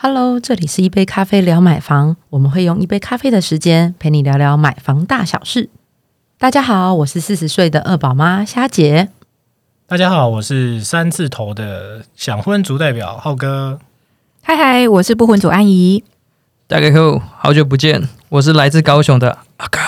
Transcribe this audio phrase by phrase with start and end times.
[0.00, 5.70] Hello，这里是一杯咖啡聊买房，我们会用一杯咖啡的时间陪你聊聊买房大小事。
[6.38, 9.08] 大家好，我是四十岁的二宝妈虾姐。
[9.88, 13.80] 大家好，我是三字头的想婚族代表浩哥。
[14.40, 16.04] 嗨嗨，我是不婚族安姨。
[16.68, 19.80] 大家好，好久不见，我是来自高雄的阿嘎。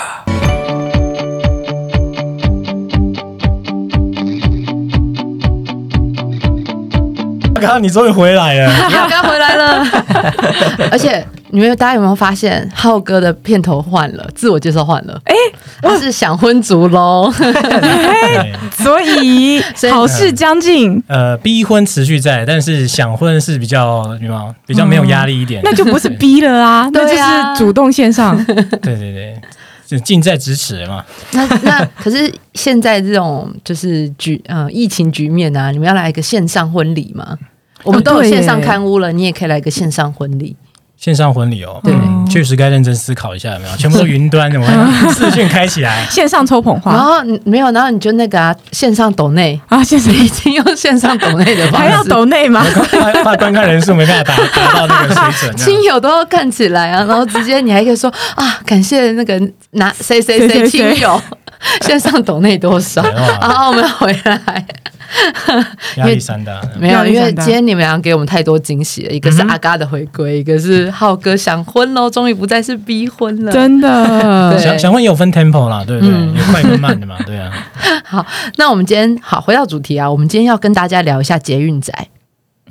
[7.55, 8.69] 阿嘎，你终于回来了！
[8.73, 9.39] 阿哥回
[10.91, 15.19] 而且你们大家有没有发现，浩哥的片头换了，自我介绍换了？
[15.25, 15.35] 哎、
[15.81, 17.31] 他是想婚族喽。
[17.37, 24.55] 对 所以好事将近， 呃，逼婚持续在，但是想婚是比较什么？
[24.65, 25.61] 比较没有压力一点。
[25.63, 28.43] 那就不是逼了啊，那就是主动线上。
[28.45, 29.41] 对对对，
[29.85, 31.03] 就近在咫尺了嘛。
[31.31, 37.37] 那那可是现在这种就是局呃疫情局面啊，你们要来一个线上婚礼吗？
[37.83, 40.55] 我们都有线上刊物了，你也可以来一个线上婚礼。
[40.97, 41.93] 线上婚礼哦，对。
[41.93, 43.75] 嗯确实该认真思考一下，有没有？
[43.75, 46.05] 全部都云端的，我们 视讯开起来。
[46.09, 52.65] 线上抽捧花然花后你没有，然后你就那个啊，线上抖内，啊，现在已经用线上抖内的方式，还要抖内吗？
[52.89, 59.37] 怕怕观看人数没办法达达到那个水准，亲友都要看起来啊，然后直接你还可以说啊，感谢那个
[59.71, 61.21] 拿谁谁谁亲友。
[61.85, 64.65] 线上抖内多少，然后我们回来
[65.97, 66.61] 压力山大。
[66.79, 73.51] 没有，因为今天你们俩给我们太多惊喜了，一个是阿嘎的回归，一个是浩哥想婚喽，终于不再是逼婚了。
[73.51, 76.13] 真的 想想婚有分 tempo 啦，对不对？
[76.13, 77.51] 嗯有快跟慢的嘛，对啊。
[78.05, 78.25] 好，
[78.57, 82.07] 那我们今天好回到主题啊，我们今天要跟大家聊一下捷运宅。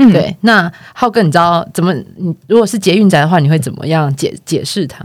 [0.01, 1.93] 嗯，对，那浩哥，你知道怎么？
[2.17, 5.05] 你如果是捷运宅的话，你会怎么样解解释它？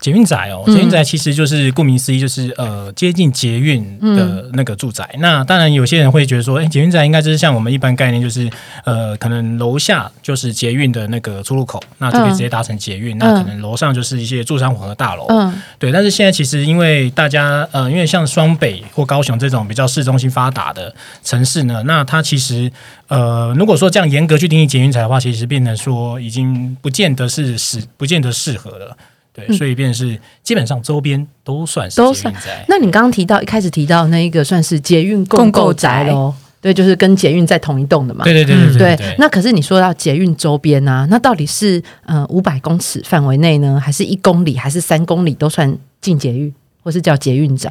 [0.00, 5.08] 捷运宅哦，嗯捷运宅其实就是顾名思义，就是呃接近捷运的那个住宅。
[5.18, 8.48] 那当然有些人会觉得说，哎，捷运宅应该就是像我们一般概念，就是
[8.84, 13.16] 呃可能楼下就是捷运的那个出入口，那就可以直接搭乘捷运。
[13.18, 15.26] 那可能楼上就是一些住商混合大楼。
[15.30, 20.94] 嗯对，但是现在其实因为大家呃，因为像双北或高雄这种比较市中心发达的
[21.24, 22.70] 城市呢，那它其实
[23.08, 28.96] 呃，如果说这样严格去定义捷运宅的话，其实变成说已经不见得是适，不见得适合了。
[29.32, 32.64] 对，所以变成是基本上周边都算是都算宅。
[32.68, 36.32] 那你刚刚提到一开始提到那一个算是捷运共购宅喽？
[36.60, 38.24] 对，就是跟捷运在同一栋的嘛。
[38.24, 46.52] 对对对对对那可是你说到捷运周边啊，那到底是呃五百公尺范围内呢，还是一公里，还是三公里都算进捷运，
[46.82, 47.70] 或是叫捷运宅？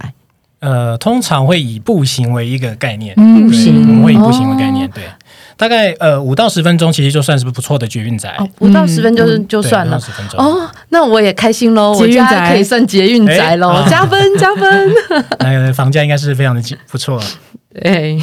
[0.59, 5.03] 呃，通常会以步行为一个概念，嗯步行我们会以步行为概哦念，对，
[5.57, 8.35] 大概呃五到十分钟，其实就算是不错的捷运宅。
[8.37, 10.07] 哦，不到十分就是就算了5到。
[10.07, 14.91] 10分钟哦，那我也开心喽，我捷运家宅可以算捷运宅喽，哎加分加分。
[15.39, 16.61] 那个房价应该是非常的
[16.91, 17.21] 不错。
[17.81, 18.17] 对，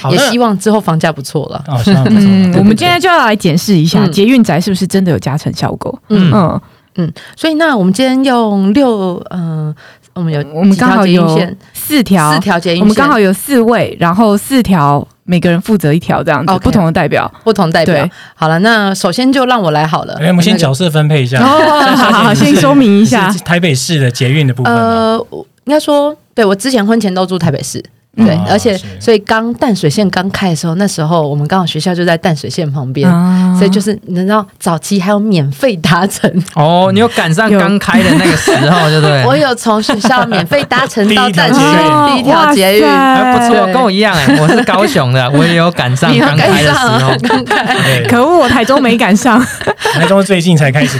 [0.00, 1.64] 好，那也希望之后房价不错了。
[1.66, 2.20] 哦，希望不错。
[2.20, 6.02] 嗯，我们今天就要来检视一下嗯捷运宅是不是真的有加成效果。
[6.10, 6.60] 嗯嗯
[6.96, 9.74] 嗯，所以那我们今天用六，嗯、
[10.12, 11.26] 我们有我们刚好有
[11.72, 17.32] 四条四，条捷运线，我们刚好有四位，然后四条每个人负责一条这样子，OK 不同的代表。
[17.44, 18.08] 不同代表。
[18.34, 20.14] 好了，那首先就让我来好了。
[20.20, 21.38] 哎，我们先角色分配一下。
[21.42, 23.32] 哦，好好好，先说明一下。
[23.44, 24.74] 台北市的捷运的部分。
[24.74, 25.18] 呃，
[25.64, 27.82] 应该说，对我之前婚前都住台北市，
[28.14, 33.08] 对，哦而且所以刚淡水线刚开的时候，那时候我们刚好学校就在淡水线旁边。
[33.10, 33.54] 啊。
[33.58, 39.24] 所以就是你知道，早期还有免费搭乘，哦，你有赶上刚开的那个时候，对不对？
[39.28, 41.62] 我有从学校免费搭乘到淡水
[42.12, 47.12] 第一条捷运，还不错，跟我一样哎，我是高雄的， 我也有赶上刚开的时候。
[47.22, 49.40] 刚开，可恶，我台中没赶上，
[49.94, 50.98] 台中最近才开始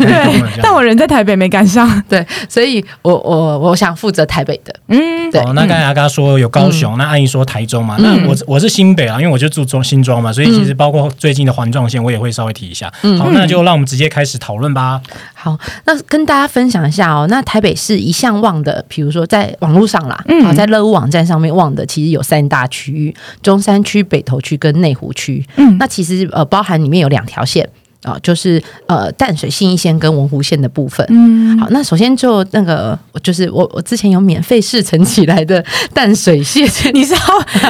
[0.63, 2.03] 但我人在台北没赶上。
[2.09, 5.41] 对，所以我我我想负责台北的，嗯，对。
[5.43, 12.87] 哦，那刚才阿嘎说有高雄，那阿姨说台中嘛，那我我是新北啊，因为我就住中新庄嘛，所以其实包括最近的环状线，我也会稍微提一下。
[13.19, 15.01] 好，那就让我们直接开始讨论吧。
[15.35, 17.27] 好，那跟大家分享一下哦。
[17.29, 25.45] 那台北市一向望的，比如说在网络上啦，嗯啊，在乐屋网站上面望的，其实有三大区域：中山区、北投区跟内湖区。
[25.57, 27.69] 嗯那其实呃，包含里面有两条线
[28.03, 31.07] 啊、就是呃淡水信义线跟文湖线的部分。
[31.11, 35.65] 嗯，好，那首先就那个，就是我我之前有免费试乘起来的
[35.95, 37.21] 淡水线， 你是要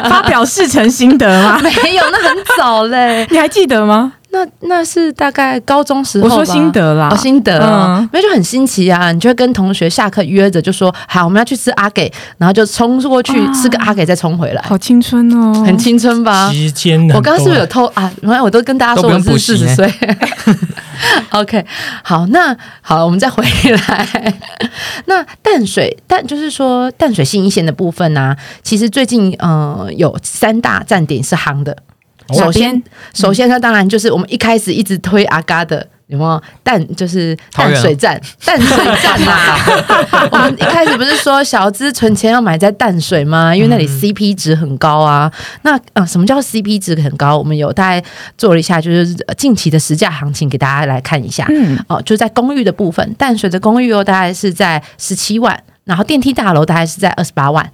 [0.08, 1.61] 发表试乘心得吗？
[1.82, 4.14] 没有，那很早嘞，你还记得吗？
[4.32, 6.34] 那那是大概高中时候吧。
[6.34, 9.12] 我说心得啦哦，，心得哦嗯，没有就很新奇啊！
[9.12, 16.50] 你就会跟同学下课约着，就说好，我们要去吃阿给，然后就冲过去哇吃个阿给，再冲回来，好青春哦，很青春吧？
[16.50, 18.11] 时间我刚刚是不是有偷啊？
[18.23, 19.93] 原来我都跟大家说我是四十岁。
[21.31, 21.64] OK，
[22.02, 24.34] 好，那好，我们再回来。
[25.06, 31.76] 那淡水淡就是说淡水新一线的部分呢、啊其实最近呃有三大站点是夯的。
[32.32, 32.82] 哦首先，
[33.14, 38.20] 首先呢，当然就是我们一开始一直推阿嘎的有没有淡就是淡水站？
[38.44, 39.56] 淡水站啦、
[40.31, 43.55] 我们一开始不是说小资存钱要买在淡水吗？
[43.56, 45.32] 因为那里 CP 值很高啊。
[45.62, 47.38] 那呃，什么叫 CP 值很高？
[47.38, 48.05] 我们有大概
[48.37, 51.46] 做了一下，就是呃近期的实价行情给大家来看一下。
[51.49, 57.70] 嗯，哦，就在公寓的部分，淡水的公寓哦，大概是在十七万，然后电梯大楼大概是在二十八万，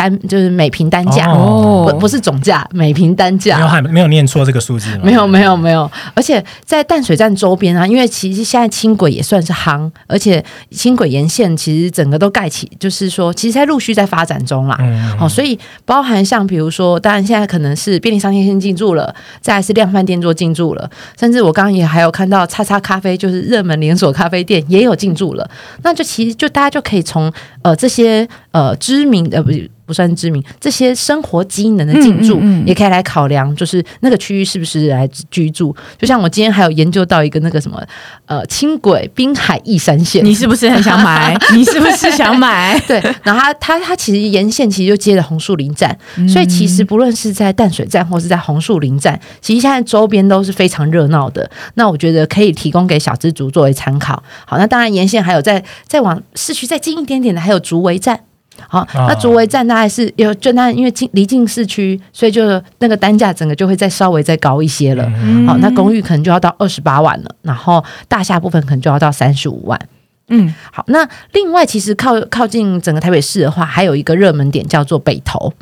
[0.00, 3.56] 单就是每平单价，哦不不是总价，每平单价。
[3.56, 5.02] 没有还没有念错这个数字吗？
[5.04, 14.76] 没有没有没有，而且在淡水站周边啊，因为其实现在轻轨也算是夯，而且轻轨沿线其实整个都盖起，就是说其实在陆续在发展中啦。
[14.80, 25.48] 嗯，哦，所以包含像比如说，当然现在可能是便利商店先进驻了，再来是量贩店做进驻了，甚至我刚刚也还有看到叉叉咖啡，就是热门连锁咖啡店也有进驻了。
[25.82, 27.30] 那就其实就大家就可以从
[27.62, 29.50] 呃这些呃知名呃不
[29.86, 35.74] 不算知名这些生活机能的进驻，嗯嗯嗯也可以来考量，就是那个区域是不是来居住。
[35.98, 37.82] 就像我今天还有研究到一个那个什么
[38.26, 41.36] 呃轻轨滨海义山线，你是不是很想买？
[41.52, 42.78] 你是不是想买？
[42.86, 51.50] 对，然后它它它其实沿线其实就接着红树林站，嗯所以其实不论是在淡水站或是在红树林站，其实现在周边都是非常热闹的。
[51.74, 54.22] 那我觉得可以提供给小资族作为参考。
[54.46, 58.20] 好，那当然沿线还有在再往市区再近一点点的，还有竹围站。
[58.68, 65.04] 好，那竹围站大概是有就那因为近离近市区，所以就那个单价整个就会再稍微再高一些了。
[65.22, 65.46] 嗯。
[65.46, 69.80] 好，那公寓可能就要到二十八万了，然后大厦部分可能就要到三十五万。
[70.28, 75.52] 嗯，好，那另外其实靠靠近整个台北市的话，还有一个热门点叫做北投。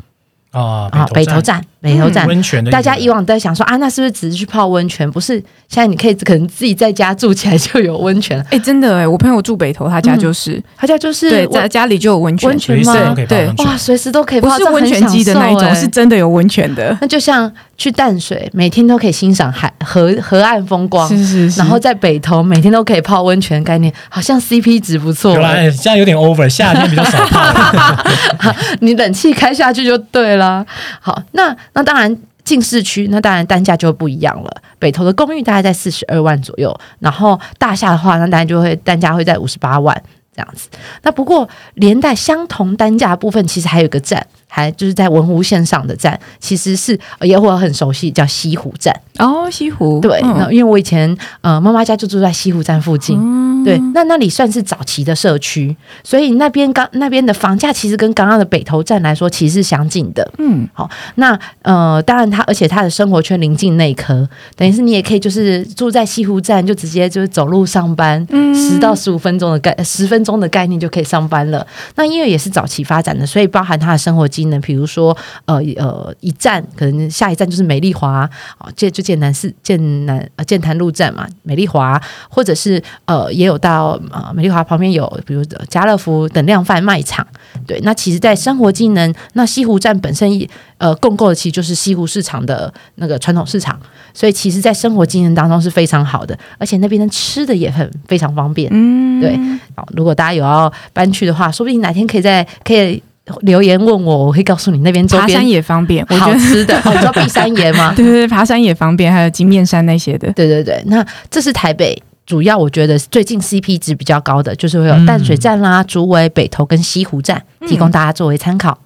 [0.51, 2.27] 啊啊，北投站，北投站。
[2.27, 5.09] 温泉的，大家以往都在想说啊，那是不是只是去泡温泉？
[5.09, 5.35] 不是，
[5.67, 8.45] 现在你可以可能自己在家住起来就有温泉了。
[8.51, 16.97] 哎、真的哎、我朋友住北投，他家就是、他家就是在家里就有温泉，温泉吗都可以泡对哇，随时都可以泡，不是温泉机的那一种，是真的有温泉的。
[17.01, 25.67] 那就像去淡水，每天都可以欣赏海河河岸风光，是是是，然后在北投每天都可以泡温泉，概念好像 CP 值不错有啦，欸。
[25.67, 27.39] 哎现在有点 over，夏天比较少泡。
[28.81, 30.65] 你冷气开下去就对了。
[30.99, 34.61] 好，那那当然近市区，那当然单价就不一样了。
[34.79, 40.01] 北投的公寓大概在四十二万左右，然后大厦的话，那当然就会单价会在五十八万
[40.35, 40.69] 这样子。
[41.03, 48.93] 那不过连带相同单价部分，其实还有个站，还就是在文湖线上的站，其实是呃也我很熟悉，叫西湖站。
[49.19, 60.29] 哦，西湖对，嗯那因为我以前呃妈妈家就住在西湖站附近，对，那那里算是早期的社区，所以那边刚那边的房价其实跟刚刚的北投站来说其实是相近的。
[60.37, 68.25] 嗯，好，那呃，当然它而且它的生活圈临近内科，等于是你也可以就是住在西湖站，就直接就是走路上班，
[68.55, 71.67] 十、到十五分钟的概十分钟的概念就可以上班了。
[71.95, 75.15] 那因为也是早期发展的，所以包含它的生活机能，比如说
[75.45, 87.25] 呃呃一站可能下一站就是美丽华，哦，这就剑南市建南呃剑潭路站嘛，美丽华，或者是呃也有到呃美丽华旁边有比如呃家乐福等量贩卖场。
[87.65, 90.47] 对，那其实，在生活技能，那西湖站本身也
[90.77, 93.79] 呃共构的其实就是西湖市场的那个传统市场，
[94.13, 98.69] 所以其实，在生活技能当中是非常好的，而且那边的吃的也很非常方便。
[98.71, 99.37] 嗯，对。
[99.75, 103.01] 好，如果大家有要搬去的话，说不定哪天可以在可以
[103.41, 106.21] 留言问我，我会告诉你那边周爬山也方便，我觉得？
[106.21, 106.77] 好吃的。
[106.79, 110.31] 哦， 你知道碧山岩吗对对对，爬山也方便，还有金面山那些的。
[110.33, 112.01] 对对对，那这是台北。
[112.25, 118.77] 主要我觉得最近 CP 值比较高的，就是会有淡水站啦、竹围、北投跟西湖站，提供大家作为参考。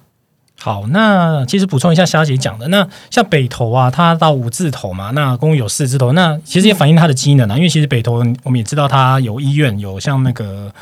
[0.58, 8.14] 好，那其实补充一下霞姐讲的，那像北投啊，它到五字头嘛，那公寓有四字头，那其实也反映它的机能啊，因为其实北投
[8.44, 10.72] 我们也知道它有医院，有像那个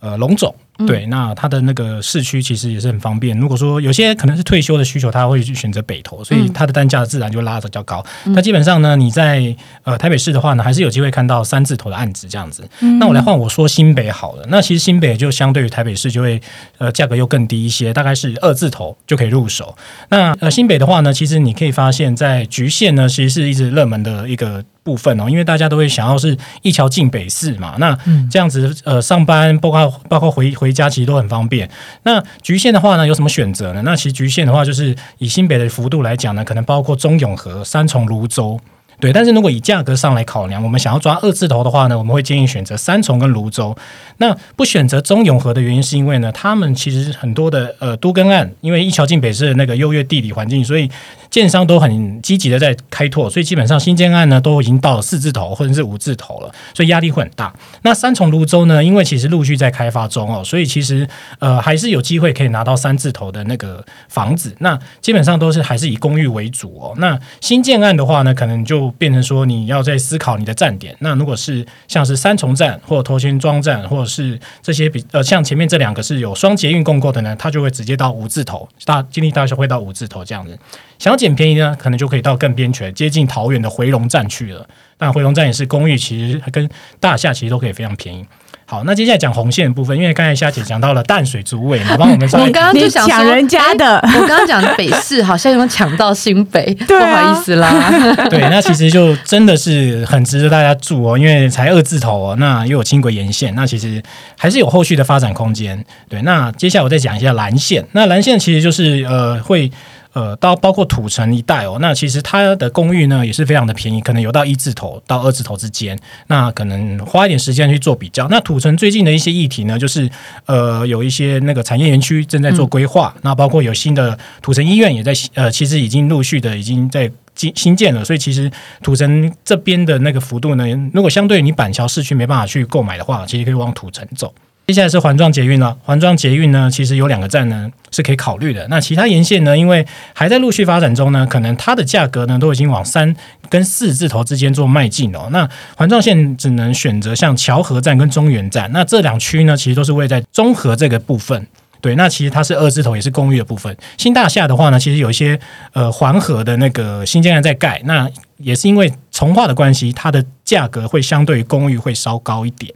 [0.00, 0.54] 呃龙总。
[0.86, 3.38] 对，那它的那个市区其实也是很方便。
[3.38, 8.04] 如果说有些可能是退休的需求，他会去选择北投，所以它的单价自然就拉的比较高。
[8.26, 12.68] 那基本上呢，你在呃台北市的话呢，还是有机会看到三字头的案子这样子。
[12.98, 16.40] 那我来换我说新北好了，那其实新北就相对于台北市就会
[16.78, 19.76] 呃价格又更低一些，大概是二字头就可以入手。
[20.08, 27.96] 那呃新北的话呢，其实你可以发现，在局限呢，其实是一直热门的一个部分哦，因为大家都会想要是一桥进北市嘛，那
[28.30, 31.68] 这样子呃上班包括包括回回家其实都很方便。
[32.02, 33.82] 那局限的话呢，有什么选择呢？
[33.84, 38.60] 那其实局限的话，就是以新北的幅度来讲呢，可能包括中永和、三重、泸州。
[39.02, 43.76] 对，但是如果以价格上来考量，我们想要抓二字头的话呢，我们会建议选择三重跟泸州。
[44.18, 50.88] 那不选择中永和的原因是因为呢，他们其实很多的呃都更案，因为一桥进北市的那个优越地理环境，所以
[51.28, 57.52] 建商都很积极的在开拓，所以基本上新建案呢都已经到了四字头或者是五字头了，所以压力会很大。
[57.82, 61.08] 那三重泸州呢，因为其实陆续在开发中哦，所以其实
[61.40, 64.54] 呃还是有机会可以拿到三字头的那个房子。
[64.60, 66.94] 那基本上都是还是以公寓为主哦。
[66.98, 70.96] 那新建案的话呢，可能就变成说你要在思考你的站点。
[71.00, 80.58] 那如果是像是三重站或头前庄站，或者是这些比呃像前面这两个是有双捷运共构的呢，它就会直接到五字头，大经历大学会到五字头这样子。
[80.98, 84.66] 想要捡便宜呢，可能就可以到更边陲，接近桃园的回龙站去了。
[84.96, 86.68] 但回龙站也是公寓，其实跟
[87.00, 88.24] 大厦其实都可以非常便宜。
[88.72, 97.92] 好，那接下来讲红线的部分，因为刚才夏姐讲到了淡水竹尾嘛， 帮我们稍我微刚刚就想说抢人家的哎我刚刚讲的北市好像有抢到新北， 不好意思啦。
[98.30, 104.02] 对，那其实就真的是很值得大家住哦，因为才二字头哦，那又有轻轨沿线，那其实
[104.38, 105.84] 还是有后续的发展空间。
[106.08, 109.70] 对，那接下来我再讲一下蓝线，那蓝线其实就是呃会。
[110.12, 115.98] 呃，到包括土城一带哦，那其实它的公寓呢也是非常的便宜，可能有到一字头到二字头之间。
[116.26, 118.28] 那可能花一点时间去做比较。
[118.28, 120.08] 那土城最近的一些议题呢，就是
[120.46, 128.50] 呃有一些那个产业园区正在做规划，那包括有新的土城医院也在呃，其实已经陆续的已经在新新建了，所以其实
[128.82, 134.32] 土城这边的那个幅度呢，如果相对于你板桥市区没办法去购买的话，其实可以往土城走。
[134.66, 138.66] 接下来是环状捷运了，环状捷运呢，其实有两个站呢是可以考虑的。
[138.68, 143.14] 那其他沿线呢，因为还在陆续发展中呢，可能它的价格呢都已经往三
[143.50, 145.28] 跟四字头之间做迈进哦。
[145.30, 151.46] 那环状线只能选择像桥河站跟中原站，那这两区呢，其实都是位在中和这个部分。
[151.80, 153.76] 对，那其实它是二字头，也是公寓的部分。
[153.98, 155.38] 新大厦的话呢，其实有一些
[155.72, 162.72] 呃环河的那个新建案在盖，那也是因为从化的关系，它的价格会相对于公寓会稍高一点。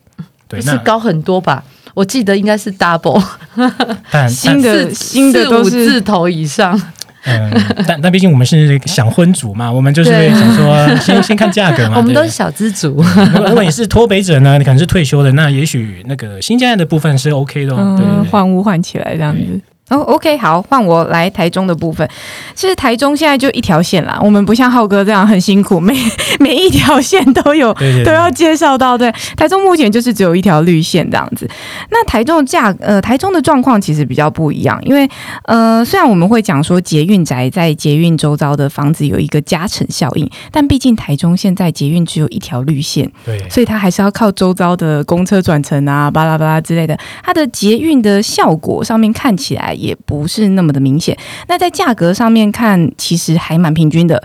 [0.49, 1.63] 对，那是高很多吧？
[1.97, 3.23] 我记得应该是 double，
[4.13, 6.79] 但新的新的五都是字头以上。
[7.25, 7.51] 嗯，
[7.89, 11.97] 但但毕竟我们是想婚族嘛，我们就是会想说先先看价格嘛。
[11.99, 17.97] 我们都是小资族，如果如果你是脱北者呢，你可能是退休的，那也许那个新建案的部分是 OK 的哦。
[17.97, 18.31] 对对嗯，对。
[18.31, 19.61] 换屋换起来这样子。
[19.89, 22.09] 哦，OK，好，换我来台中的部分。
[22.57, 25.95] 其实台中现在就一条线啦，我们不像浩哥这样很辛苦，每
[26.41, 27.73] 每一条线都有
[28.05, 28.99] 都要介绍到。
[28.99, 31.49] 对，台中目前就是只有一条绿线这样子。
[31.91, 35.09] 那台中的价，呃，台中的状况其实比较不一样，因为
[35.45, 51.17] 呃，虽然我们会讲说捷运宅在捷运周遭的房子有一个加成效应，但毕竟台中现在捷运只有一条绿线，对所以它还是要靠周遭的公车转乘啊，巴拉巴拉之类的，它的捷运的效果上面看起来也不是那么的明显。
[51.49, 54.23] 那在价格上面看，其实还蛮平均的。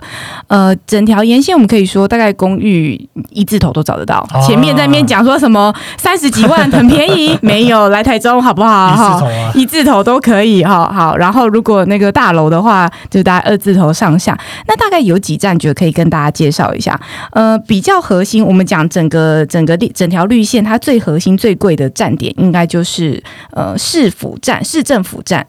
[0.48, 4.26] 呃，整条沿线我们可以说大概公寓一字头都找得到。
[4.32, 8.90] 啊前面在面讲说什么三十几万很便宜，没有 来台中好不好？
[8.90, 10.90] 一字哈头啊，一字头都可以哈。
[10.92, 14.38] 好，然后如果那个大楼的话，就大概二字头上下。
[14.66, 16.98] 那大概有几站，觉得可以跟大家介绍一下。
[17.30, 25.41] 呃，比较核心，我们讲整个整个地整条绿线，它最核心最贵的站点，应该就是呃市府站、市政府站。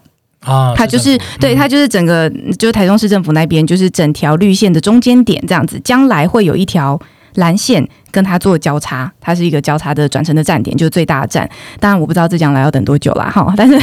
[0.44, 5.80] 啊，它就是对，它就是整个就是台中市政府那边，就是整条绿线的中间点这样子。
[5.82, 6.98] 将来会有一条
[7.34, 11.48] 蓝线跟它做交叉，它是一个交叉的转乘的站点，就是最大的站。
[11.80, 13.78] 当然我不知道这将来要等多久啦，哈， 但是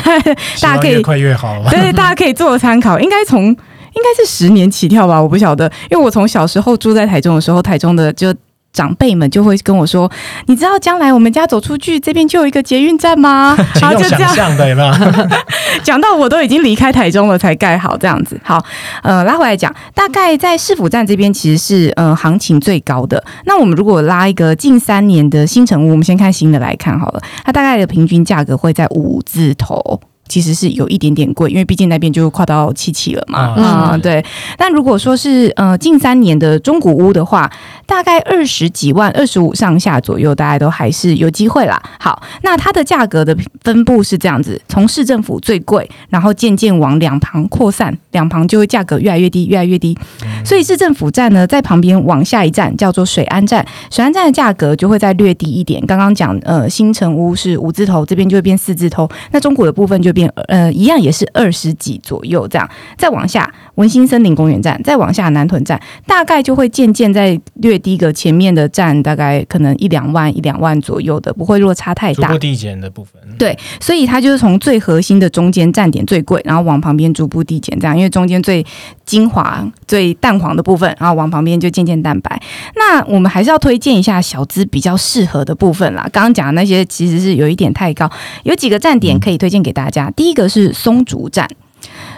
[0.61, 1.61] 大家可以越快越好。
[1.69, 2.99] 对，大家可以做参考。
[2.99, 8.33] 应该从应该是十年起跳吧，我不晓得，因为我从小时候住在台中的时候，台中的就。
[8.73, 10.09] 长辈们就会跟我说
[10.47, 14.93] ：“你知道将来我们家走出去这边就有一个捷运站吗？” 请用想然后就这样象的有没有？
[15.83, 18.39] 讲到我都已经离开台中了才盖好这样子。
[18.43, 18.63] 好，
[19.03, 23.23] 呃，拉回来讲，大概在市府站这边其实是呃行情最高的。
[23.45, 29.99] 那我们如果拉一个近三年的新城屋，我们先看新的来看好了，它大概的平均价格会在五字头。
[30.31, 33.39] 其实是有一点点贵，因为毕竟那边就跨到七期了嘛。
[33.39, 34.23] 啊嗯，对。
[34.57, 37.51] 但如果说是呃近三年的中古屋的话，
[37.85, 41.77] 大概二十几万、二十五上下左右，大家都还是有机会啦。
[41.99, 49.97] 好，那它的价格的分布是这样子：从市政府最贵，然后渐渐往两旁扩散，两旁就会价格越来越低，越来越低。
[50.45, 55.85] 所以市政府站呢，在旁边往下一站叫做水安站，水安站的价格就会再略低一点。
[55.85, 62.69] 刚刚讲呃新城屋是五字头，这边就会变四字头，那中古的部分就变呃一样也是二十几左右这样。
[62.97, 72.39] 再往下文心森林公园站，再往下南屯站，大概就会渐渐在略低个前面的站，大概可能一两万一两万左右的，不会落差太大逐步。
[72.39, 73.21] 递减的部分。
[73.37, 78.63] 对，所以它就是从最核心的中间站点最贵，然后往旁边逐步递减，这样，因为中间最
[79.05, 82.39] 精华、最淡黄的部分，然后往旁边就渐渐蛋白。
[82.75, 86.07] 那我们还是要推荐一下小资比较适合的部分啦。
[86.11, 88.09] 刚刚讲的那些其实是有一点太高，
[88.43, 90.10] 有几个站点可以推荐给大家。
[90.15, 91.47] 第一个是松竹站，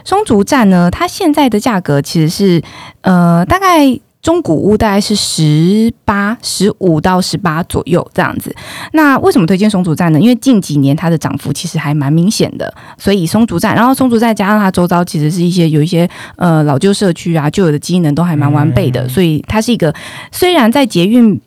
[0.04, 2.62] 松竹站呢，它现在的价格其实是
[3.02, 4.00] 呃大概。
[4.24, 8.56] 中古屋大概是十八、十五到十八左右这样子。
[8.94, 10.18] 那为什么推荐松竹站呢？
[10.18, 19.94] 因为近几年它的涨幅其实还蛮明显的，所以松竹站，然后松竹站加上它周遭其实是一些有一些呃老旧社区啊，旧有的机能都还蛮完备的，嗯所以它是一个
[20.32, 21.42] 虽然在捷运。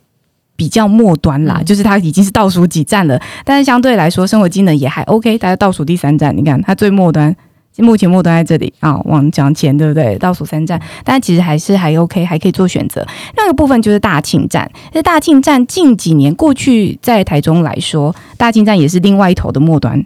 [0.57, 5.37] 比较末端啦，嗯就是它已经是倒数几站了，但是相对来说，生活机能也还 OK。
[5.37, 7.33] 大概倒数第三站，你看它最末端，
[7.77, 10.17] 目前末端在这里啊，往讲前对不对？
[10.17, 13.05] 倒数三站，但其实还是还 OK，还可以做选择。
[13.37, 20.03] 另一个部分就是大庆站，那大庆站近几年过去在台中来说，大庆站也是另外一头的末端。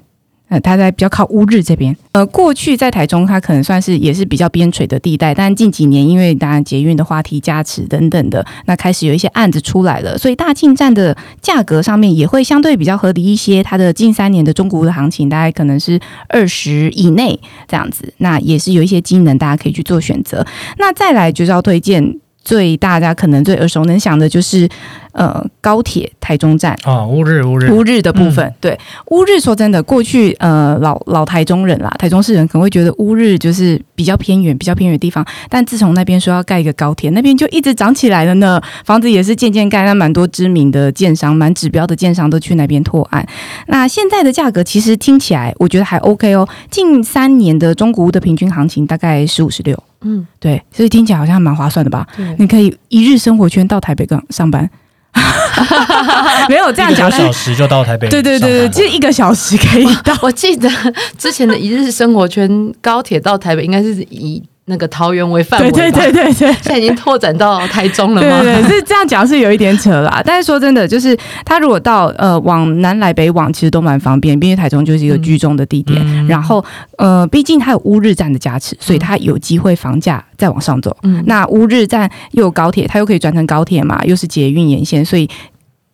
[0.51, 1.95] 呃，它在比较靠乌日这边。
[2.11, 13.63] 呃，过去在台中，它可能算是也是比较边陲的地带，但近几年因为当然捷运的话题加持等等的，那开始有一些案子出来了，所以大庆站的价格上面也会相对比较合理一些。
[13.63, 20.45] 它的近三年的中国的行情大概可能是二十以内这样子，那也是有一些机能大家可以去做选择。
[20.77, 24.67] 那再来就是要推荐最大家可能最耳熟能详的就是
[25.11, 26.75] 呃高铁台中站。
[26.83, 28.77] 啊，乌日乌日，乌日的部分，对
[29.07, 43.25] 乌日，说真的，过去呃老老台中人啦，台中市人可能会觉得乌日就是比较偏远、比较偏远的地方，但自从那边说要盖一个高铁，那边就一直涨起来了呢，房子也是渐渐盖，那蛮多知名的建商、蛮指标的建商都去那边拓案。
[43.67, 52.07] 那现在的价格其实听起来我觉得还 OK 哦，近三年的中古屋的平均行情大概十五十六，嗯，对，所以听起来好像蛮划算的吧？
[52.37, 54.69] 你可以一日生活圈到台北港上班，
[56.49, 58.07] 没有这样讲一个小时就到台北。
[58.09, 60.17] 对对对对，就一个小时可以到。
[60.23, 60.69] 我记得
[61.17, 66.53] 之前的一日生活圈高铁到台北，应该是以那个桃园为范围对吧，对对对对。
[66.53, 68.41] 现在已经拓展到台中了对吗？
[68.41, 75.99] 对对，是这样讲是有一点扯啦，但是说真的，就是他如果到呃往南来北往，其实都蛮方便，毕竟台中就是一个居中的地点。
[76.05, 76.63] 嗯然后
[76.97, 80.95] 呃，毕竟它有乌日站的加持，所以它有机会房价再往上走。
[81.03, 85.27] 嗯那乌日站又有高铁，它又可以转成高铁嘛，又是捷运沿线，所以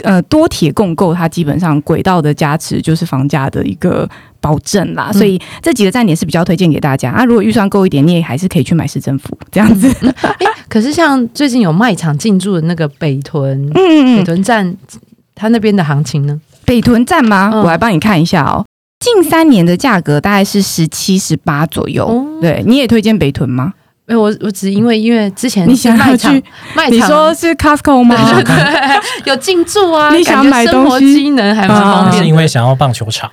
[0.03, 4.07] 呃多铁共构，它基本上轨道的加持就是房价的一个
[4.39, 5.11] 保证啦。
[5.11, 7.11] 所以这几个站点是比较推荐给大家。
[7.11, 9.93] 啊，如果预算够一点，你也还是可以去买市政府这样子。
[10.69, 14.75] 可是像最近有卖场进驻的那个北屯，嗯嗯北嗯，屯站，
[15.33, 16.39] 它那边的行情呢？
[16.65, 17.49] 北屯站吗？
[17.53, 18.65] 嗯我来帮你看一下哦。
[18.99, 22.05] 近三年的价格大概是十七、十八左右。
[22.05, 23.73] 哦对，你也推荐北屯吗？
[24.07, 26.43] 没有，我我只因为因为之前你想要卖场去？
[26.73, 28.15] 卖场，你说是 Costco 吗？
[28.41, 32.23] 对有进驻啊，你想买生活东西机能还蛮啊方便。
[32.23, 33.29] 是因为想要 棒球场，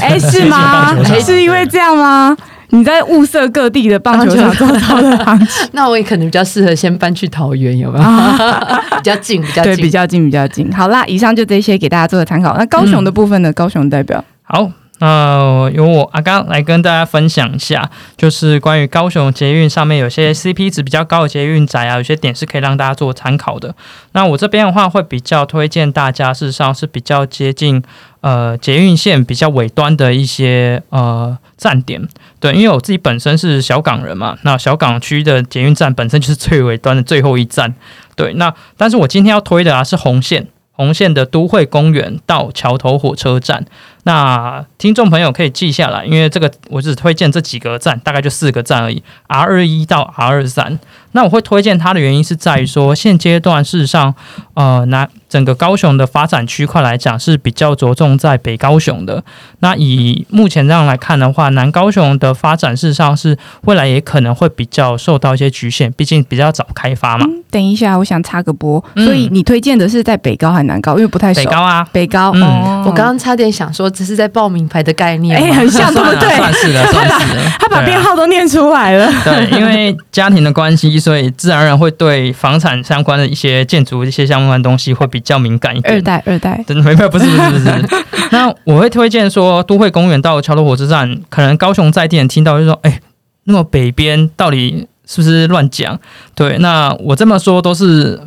[0.00, 0.94] 哎，是吗？
[1.20, 2.36] 是因为这样吗？
[2.74, 8.04] 你在物色各地的棒球场周遭的行情， 那我也可能比较适合先搬去桃园，有没有？
[8.96, 10.72] 比较近，比较对，近，比较近，比较近。
[10.72, 12.56] 好啦，以上就这些给大家做个参考。
[12.56, 13.52] 那高雄的部分呢？
[13.52, 14.70] 高雄代表好，
[15.02, 23.74] 呃由我阿刚来跟大家分享一下，就是关于高雄捷运上面有些 CP 值比较高的捷运宅啊，有些点是可以让大家做参考的。
[24.12, 27.82] 那我这边的话会比较推荐大家，事实上是比较接近
[28.20, 32.00] 呃捷运线比较尾端的一些呃站点。
[32.38, 37.74] 对，因为我自己本身是小港人嘛，那小港区的捷运站本身就是最尾端的最后一站。
[38.14, 40.46] 对，那但是我今天要推的啊是红线。
[40.74, 43.62] 红线的都会公园到桥头火车站，
[44.04, 50.78] 那听众朋友可以记下来，因为这个我只推荐这几个站，大概就四个站而已，R 二一到 R 二三。
[51.14, 54.14] 那我会推荐它的原因是在于说，现阶段事实上，
[54.54, 59.22] 呃，拿整个高雄的发展区块来讲是比较着重在北高雄的。
[59.58, 63.36] 那以目前这样来看的话，南高雄的发展事实上是
[63.66, 67.26] 未来也可能会比较受到一些局限，毕竟比较早开发嘛。
[67.50, 68.82] 等一下，我想插个播。
[68.94, 70.94] 嗯所以你推荐的是在北高还是南高？
[70.94, 71.40] 因为不太熟。
[71.44, 72.32] 北高啊，北高。
[72.34, 75.46] 嗯哦，我刚刚差点想说，这是在报名牌的概念吗。
[75.46, 76.28] 哎，很像，对不对？
[76.36, 77.42] 算是的，算是的。
[77.60, 79.06] 他把编号都念出来了。
[79.22, 85.94] 对，因为家庭的关系，所以自然而然会对房产相关的一些建筑、一些相关的东西会比较敏感一点。
[85.94, 86.64] 二代，二代。
[86.66, 88.04] 真的没有，不是不是不是。
[88.30, 93.00] 那我会推荐说，都会公园到桥头火车站，可能高雄在地人听到就说，哎，
[93.44, 95.98] 那么北边到底是不是乱讲？
[96.34, 98.18] 对，那我这么说都是，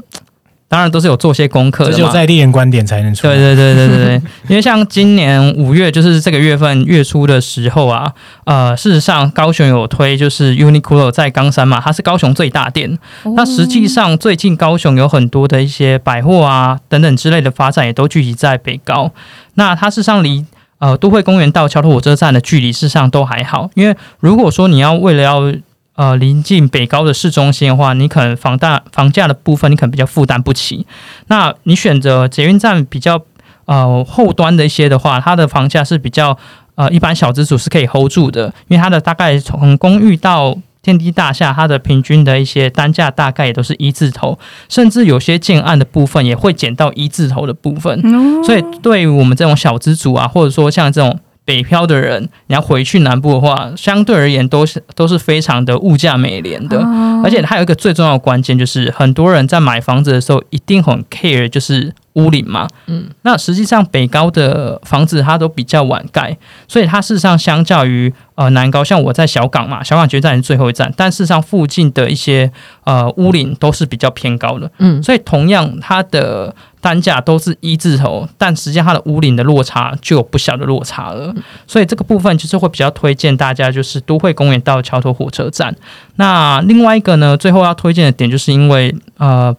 [0.67, 1.97] 当然都是有做些功课的嘛。
[1.97, 8.11] 这就在地人观点才能出对对对对对， 因为像今年五月，就是这个月份月初的时候啊，
[8.45, 12.97] 呃，事实上高雄有推就是 Uniqlo 在冈山嘛，它是高雄最大店。
[13.35, 19.11] 那实际上最近高雄有很多的一些百货啊等等之类的发展，也都聚集在北高。
[19.53, 20.43] 那它事实上离
[20.79, 23.69] 呃都会公园到桥头火车站的距离，事实上都还好。
[23.75, 25.53] 因为如果说你要为了要
[25.95, 30.85] 呃临近北高的市中心的话，你可能房大房价的部分你可能比较负担不起。
[31.27, 33.21] 那你选择捷运站比较
[33.65, 36.37] 呃后端的一些的话，它的房价是比较
[36.75, 44.37] 呃一般小资主是可以 hold 住的，因为它的大概从公寓到天地大厦它的平均的一些单价大概也都是一字头，
[44.69, 47.99] 甚至有些建案的部分也会减到一字头的部分。
[48.43, 56.79] 所以对于我们这种小资族啊，或者说像这种北漂的人，你要回去南部的话，相对而言都是都是非常的物价美廉的。
[57.23, 62.67] 而且还有一个最重要的关键，就是很多人在买房子的时候一定很 care，就是屋龄嘛。
[62.87, 72.51] 嗯，那实际上北高的房子它都比较晚盖，所以它事实上相较于呃南高，像我在小港嘛，小港决战是最后一站，但事实上附近的一些
[72.83, 74.69] 呃屋龄都是比较偏高的。
[74.79, 81.33] 嗯，所以同样它的单价都是一字头，但实际上它的屋龄的落差就有不小的落差了。
[81.65, 85.75] 所以这个部分就是会比较推荐大家，就是都会公园到桥头火车站。
[86.17, 89.55] 那另外一个呢，最后要推荐的点，就是因为呃，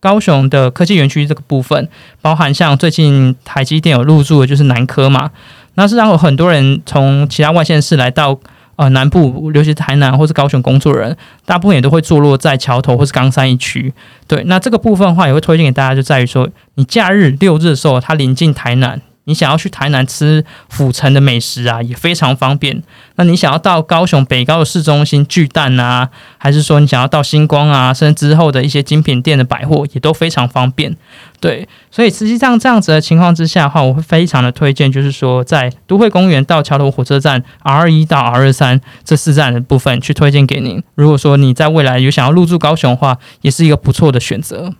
[0.00, 1.88] 高雄的科技园区这个部分，
[2.20, 5.30] 包含像最近台积电有入驻的就是南科嘛，
[5.74, 8.38] 那是让有很多人从其他外县市来到
[8.76, 13.92] 呃南部，尤其台南或是高雄工作人，大部分也都会坐落在桥头或是冈山一区。
[14.26, 19.00] 对，那这个部分的话，也会推荐给大家，就在于说，你假日六日的时候，它临近台南。
[19.28, 22.82] 你想要去台南吃府城的美食啊，也非常方便。
[23.16, 30.96] 那你想要到高雄北高的市中心巨蛋啊，还是说你想要到星光啊，甚至之后的一些精品店的百货，也都非常方便。
[31.40, 40.82] 对，所以实际上这样子的情况之下的话，我会非常的推荐，就是说在都会公园到桥头火车站 R 一到 R 三这四站的部分去推荐给您。
[40.94, 44.72] 如果说你在未来有想要入住高雄的话，也是一个不错的选择。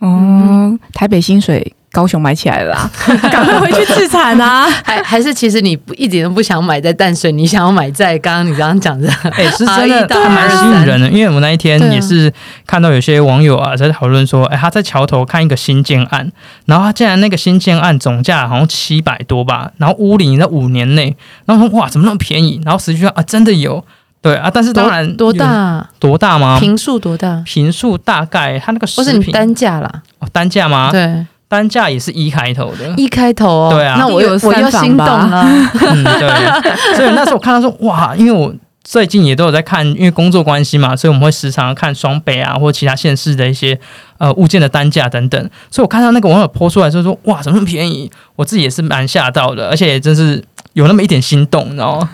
[0.00, 1.74] 哦，台北薪水。
[1.94, 2.90] 高雄买起来了啊，
[3.30, 4.66] 赶快回去自产啊！
[4.84, 11.08] 还还是其实你不一点都不想买在淡水，你想要买在刚刚你刚刚讲的，哎、是真的还蛮吸引人的。
[11.08, 12.32] 因为我那一天也是
[12.66, 16.28] 看到有些网友啊在讨论说，哎、他在桥头看一个新建案，
[16.66, 22.60] 然后他竟然那个新建案总价好像七百多吧，然后屋龄在五年内，然后说哇怎么那么便宜？
[22.64, 23.84] 然后实际上啊真的有，
[24.20, 26.58] 对啊，但是当然多大多大吗？
[26.58, 27.40] 平数多大？
[27.46, 30.90] 平数大概它那个不是你单价啦，哦单价吗？
[30.90, 31.24] 对。
[31.48, 35.44] 单价也是一开头的，一开头哦，对啊，那我有我又心动了，
[35.80, 38.52] 嗯，对，所以那时候我看到说哇，因为我
[38.82, 43.78] 最近也都有在看，因为工作关系嘛，所以我们会时常看双北啊或其他县市的一些
[44.18, 48.10] 呃物件的单价等等，所以我看到那个网友抛出来就说哇，怎么那么便宜？
[48.36, 52.10] 我自己也是蛮吓到的，而且也真是有那么一点心动，你知道吗？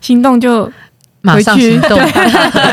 [0.00, 0.70] 心动就
[1.22, 2.00] 马上心动，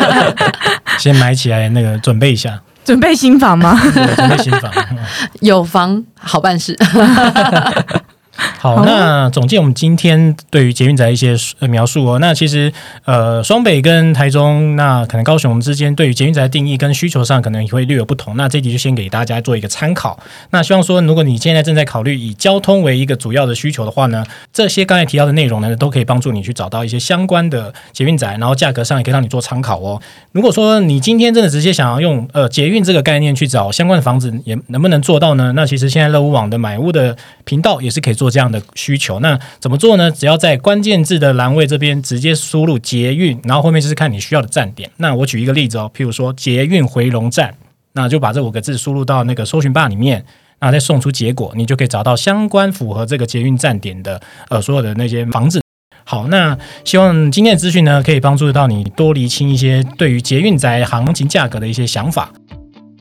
[0.99, 2.59] 先买起来，那个准备一下。
[2.85, 3.77] 准备新房吗？
[4.15, 4.71] 准备新房，
[5.41, 6.77] 有房好办事。
[8.59, 11.35] 好，那总结我们今天对于捷运宅一些
[11.69, 12.19] 描述哦。
[12.19, 12.71] 那其实
[13.05, 18.35] 呃，双北跟台中，那可能高雄之间对于捷运宅的定义跟需求上可能也会略有不同。
[18.35, 20.19] 那这集就先给大家做一个参考。
[20.49, 30.01] 那希望说，如果你现在正在考虑以交通为一个主要的需求的话呢，这些刚才提到的内容呢，都可以帮助你去找到一些相关的捷运宅，然后价格上也可以让你做参考哦。
[30.33, 35.53] 如果说你今天真的直接想要用呃捷运这个概念去找相关的房子，也能不能做到呢？
[35.55, 38.61] 那其实现在乐屋网的买屋的频道也是可以做做这样的。
[38.73, 40.09] 需求那怎么做呢？
[40.09, 44.89] 只要在关键字的栏位这边直接输入捷运，然后后面就是看你需要的站点。
[44.97, 47.53] 那我举一个例子哦，譬如说捷运回龙站，
[47.93, 50.25] 那就把这五个字输入到那个搜寻吧里面，
[50.59, 55.61] 那再送出结果，你就可以找到相关符合这个捷运站点的呃所有的那些房子。
[56.03, 62.31] 好，那希望今天的资讯呢，可以帮助到你多厘清一些对于捷运宅行情价格的一些想法。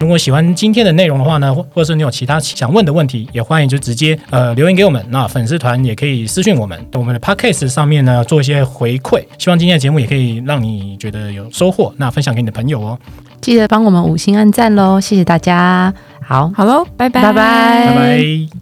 [0.01, 5.05] 如果喜欢今天的内容的话呢，或或者是你有其他想问的问题，也欢迎就直接呃留言给我们。
[5.09, 9.23] 那粉丝团也可以私信我们，我们的 podcast 上面呢做一些回馈。
[9.39, 12.99] 希望今天的节目也可以让你觉得有收获，那分享给你的朋友哦。
[13.41, 15.93] 记得帮我们五星按赞喽，谢谢大家。
[16.21, 18.49] 好，好喽，拜拜，拜拜，拜拜。